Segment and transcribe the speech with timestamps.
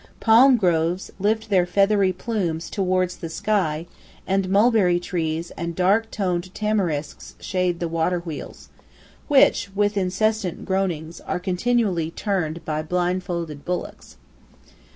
[0.19, 3.85] Palm groves lift their feathery plumes towards the sky,
[4.25, 8.69] and mulberry trees and dark toned tamarisks shade the water wheels,
[9.27, 14.17] which, with incessant groanings, are continually turned by blindfolded bullocks.